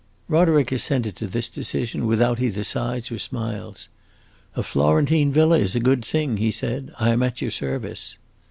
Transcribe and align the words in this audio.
Roderick 0.27 0.71
assented 0.71 1.15
to 1.17 1.27
this 1.27 1.47
decision 1.47 2.07
without 2.07 2.39
either 2.39 2.63
sighs 2.63 3.11
or 3.11 3.19
smiles. 3.19 3.87
"A 4.55 4.63
Florentine 4.63 5.31
villa 5.31 5.59
is 5.59 5.75
a 5.75 5.79
good 5.79 6.03
thing!" 6.03 6.37
he 6.37 6.49
said. 6.49 6.91
"I 6.99 7.11
am 7.11 7.21
at 7.21 7.39
your 7.39 7.51
service." 7.51 8.17